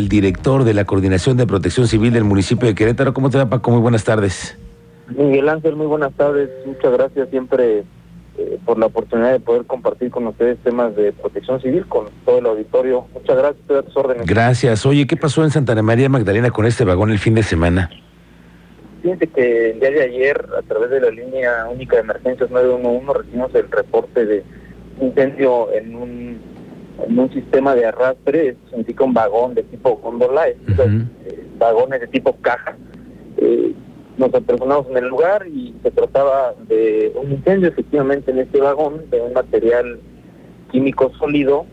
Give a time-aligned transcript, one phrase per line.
[0.00, 3.12] el director de la Coordinación de Protección Civil del municipio de Querétaro.
[3.12, 3.70] ¿Cómo te va, Paco?
[3.70, 4.56] Muy buenas tardes.
[5.08, 6.48] Miguel Ángel, muy buenas tardes.
[6.64, 7.84] Muchas gracias siempre
[8.38, 12.38] eh, por la oportunidad de poder compartir con ustedes temas de protección civil con todo
[12.38, 13.06] el auditorio.
[13.12, 14.26] Muchas gracias, a tus órdenes.
[14.26, 14.86] Gracias.
[14.86, 17.90] Oye, ¿qué pasó en Santa María Magdalena con este vagón el fin de semana?
[19.02, 23.18] Fíjense que el día de ayer, a través de la línea única de emergencias 911,
[23.18, 24.44] recibimos el reporte de
[25.00, 26.40] incendio en un
[27.06, 32.00] en un sistema de arrastre, esto significa un vagón de tipo góndola, estos eh, vagones
[32.00, 32.76] de tipo caja.
[33.36, 33.72] Eh,
[34.18, 39.08] nos apersonamos en el lugar y se trataba de un incendio efectivamente en este vagón,
[39.10, 39.98] de un material
[40.70, 41.64] químico sólido.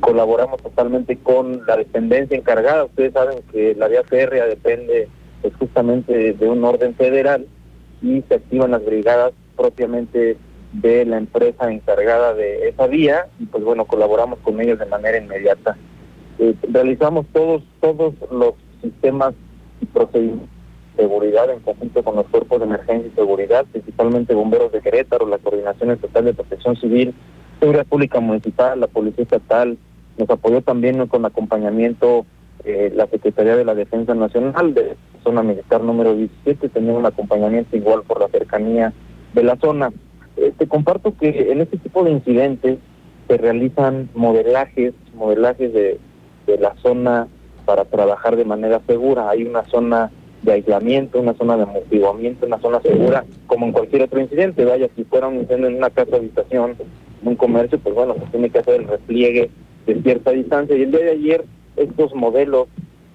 [0.00, 2.84] Colaboramos totalmente con la dependencia encargada.
[2.84, 5.08] Ustedes saben que la vía férrea depende
[5.42, 7.46] pues, justamente de un orden federal
[8.00, 10.36] y se activan las brigadas propiamente
[10.72, 15.18] de la empresa encargada de esa vía y pues bueno, colaboramos con ellos de manera
[15.18, 15.76] inmediata.
[16.38, 19.34] Eh, realizamos todos, todos los sistemas
[19.80, 20.48] y procedimientos
[20.96, 25.26] de seguridad en conjunto con los cuerpos de emergencia y seguridad, principalmente bomberos de Querétaro,
[25.26, 27.14] la Coordinación Estatal de Protección Civil,
[27.60, 29.78] Seguridad Pública Municipal, la Policía Estatal,
[30.18, 32.26] nos apoyó también con acompañamiento
[32.64, 37.76] eh, la Secretaría de la Defensa Nacional de zona militar número 17, tenía un acompañamiento
[37.76, 38.92] igual por la cercanía
[39.32, 39.90] de la zona.
[40.36, 42.78] Eh, te comparto que en este tipo de incidentes
[43.28, 45.98] se realizan modelajes, modelajes de,
[46.58, 47.28] la zona
[47.64, 49.30] para trabajar de manera segura.
[49.30, 50.10] Hay una zona
[50.42, 54.64] de aislamiento, una zona de amortiguamiento, una zona segura, como en cualquier otro incidente.
[54.64, 56.76] Vaya, si fuera un incendio en una casa de habitación,
[57.22, 59.50] en un comercio, pues bueno, se tiene que hacer el repliegue
[59.86, 60.76] de cierta distancia.
[60.76, 61.44] Y el día de ayer,
[61.76, 62.68] estos modelos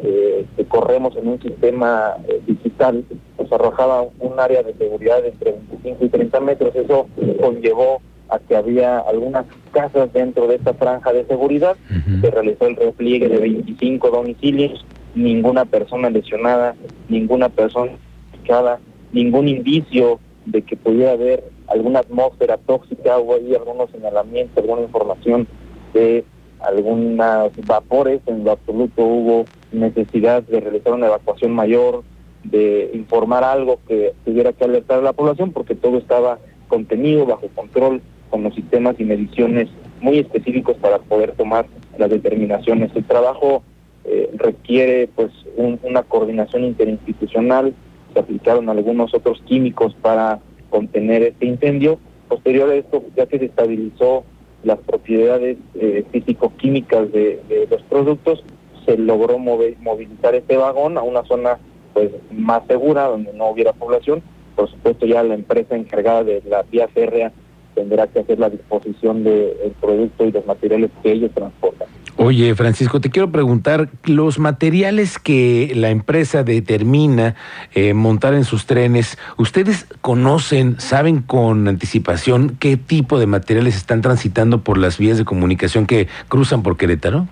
[0.00, 3.04] eh, que corremos en un sistema eh, digital,
[3.52, 6.74] nos arrojaba un área de seguridad de entre 25 y 30 metros.
[6.74, 7.06] Eso
[7.40, 11.76] conllevó a que había algunas casas dentro de esta franja de seguridad.
[12.20, 16.74] Se realizó el repliegue de 25 domicilios, ninguna persona lesionada,
[17.08, 17.92] ninguna persona
[18.32, 18.80] picada,
[19.12, 25.46] ningún indicio de que pudiera haber alguna atmósfera tóxica o hay algunos señalamientos, alguna información
[25.92, 26.24] de
[26.60, 32.02] algunos vapores, en lo absoluto hubo necesidad de realizar una evacuación mayor,
[32.44, 36.38] de informar algo que tuviera que alertar a la población, porque todo estaba
[36.68, 39.68] contenido, bajo control, con los sistemas y mediciones
[40.00, 41.66] muy específicos para poder tomar
[41.98, 42.90] las determinaciones.
[42.94, 43.62] El trabajo
[44.04, 47.74] eh, requiere pues una coordinación interinstitucional,
[48.12, 51.98] se aplicaron algunos otros químicos para contener este incendio.
[52.28, 54.24] Posterior a esto, ya que se estabilizó
[54.64, 58.42] las propiedades eh, físico-químicas de, los productos,
[58.86, 61.58] se logró movilizar este vagón a una zona
[61.92, 64.22] pues más segura, donde no hubiera población.
[64.56, 67.32] Por supuesto, ya la empresa encargada de la vía férrea
[67.74, 71.88] tendrá que hacer la disposición del producto y los materiales que ellos transportan.
[72.16, 77.34] Oye, Francisco, te quiero preguntar, los materiales que la empresa determina
[77.74, 84.02] eh, montar en sus trenes, ¿ustedes conocen, saben con anticipación qué tipo de materiales están
[84.02, 87.26] transitando por las vías de comunicación que cruzan por Querétaro?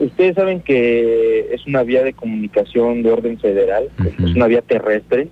[0.00, 3.88] Ustedes saben que es una vía de comunicación de orden federal,
[4.18, 5.28] es una vía terrestre,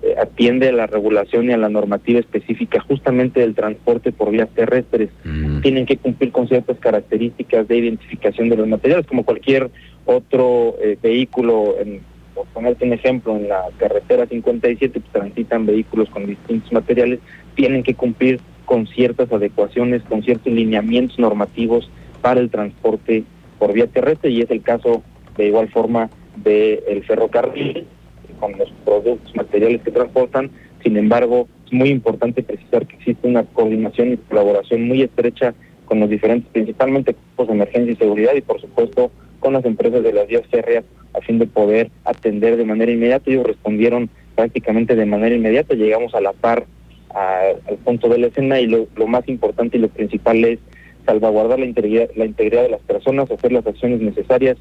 [0.00, 4.48] eh, atiende a la regulación y a la normativa específica justamente del transporte por vías
[4.54, 5.10] terrestres.
[5.62, 9.70] Tienen que cumplir con ciertas características de identificación de los materiales, como cualquier
[10.06, 12.00] otro eh, vehículo, en,
[12.34, 17.18] por ponerte un ejemplo, en la carretera 57 pues, transitan vehículos con distintos materiales,
[17.56, 21.90] tienen que cumplir con ciertas adecuaciones, con ciertos lineamientos normativos
[22.22, 23.24] para el transporte
[23.58, 25.02] por vía terrestre y es el caso
[25.36, 27.86] de igual forma del ferrocarril
[28.38, 30.50] con los productos, materiales que transportan.
[30.82, 35.54] Sin embargo, es muy importante precisar que existe una coordinación y colaboración muy estrecha
[35.86, 39.10] con los diferentes, principalmente equipos de emergencia y seguridad y por supuesto
[39.40, 43.30] con las empresas de las vías férreas a fin de poder atender de manera inmediata.
[43.30, 46.66] Ellos respondieron prácticamente de manera inmediata, llegamos a la par
[47.14, 50.58] al punto de la escena y lo, más importante y lo principal es
[51.06, 54.56] salvaguardar la integridad, la integridad de las personas, hacer las acciones necesarias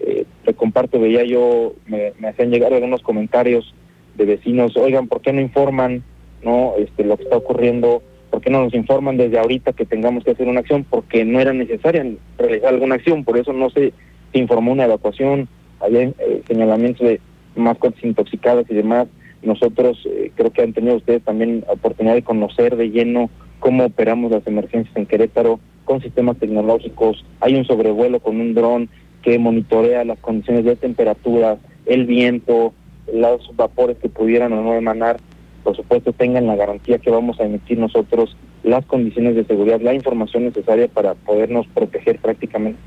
[0.00, 3.74] eh, te comparto, veía yo, me, hacían llegar algunos comentarios
[4.16, 6.02] de vecinos, oigan, ¿por qué no informan
[6.42, 8.02] no este, lo que está ocurriendo?
[8.30, 10.86] ¿Por qué no nos informan desde ahorita que tengamos que hacer una acción?
[10.88, 12.06] Porque no era necesaria
[12.38, 13.92] realizar alguna acción, por eso no se,
[14.32, 15.48] informó una evacuación,
[15.80, 17.20] había eh, señalamientos de
[17.56, 19.08] mascotas intoxicadas y demás.
[19.42, 23.28] Nosotros eh, creo que han tenido ustedes también oportunidad de conocer de lleno
[23.58, 25.60] cómo operamos las emergencias en Querétaro
[25.90, 27.24] con sistemas tecnológicos.
[27.40, 28.88] Hay un sobrevuelo con un dron,
[29.22, 32.72] que monitorea las condiciones de temperatura, el viento,
[33.12, 35.16] los vapores que pudieran o no emanar,
[35.64, 39.92] por supuesto tengan la garantía que vamos a emitir nosotros las condiciones de seguridad, la
[39.92, 42.78] información necesaria para podernos proteger prácticamente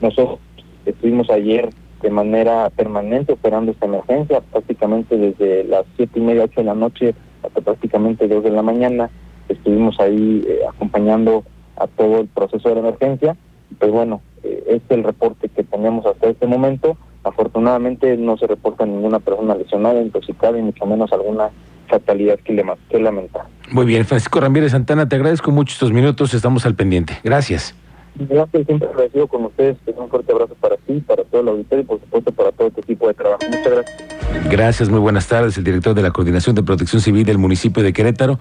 [0.00, 0.38] nosotros
[0.86, 1.68] Estuvimos ayer
[2.00, 6.74] de manera permanente operando esta emergencia, prácticamente desde las siete y media, ocho de la
[6.74, 9.10] noche hasta prácticamente dos de la mañana.
[9.48, 11.44] Estuvimos ahí eh, acompañando
[11.80, 13.36] a todo el proceso de la emergencia.
[13.78, 16.96] Pues bueno, eh, este es el reporte que tenemos hasta este momento.
[17.24, 21.50] Afortunadamente no se reporta ninguna persona lesionada, intoxicada y mucho menos alguna
[21.88, 23.42] fatalidad que, le, que lamentar.
[23.70, 27.18] Muy bien, Francisco Ramírez Santana, te agradezco mucho estos minutos, estamos al pendiente.
[27.24, 27.74] Gracias.
[28.16, 29.76] Gracias, siempre agradecido con ustedes.
[29.96, 32.80] Un fuerte abrazo para ti, para todo el auditorio y por supuesto para todo este
[32.80, 33.40] equipo de trabajo.
[33.46, 34.50] Muchas gracias.
[34.50, 35.56] Gracias, muy buenas tardes.
[35.58, 38.38] El director de la Coordinación de Protección Civil del municipio de Querétaro.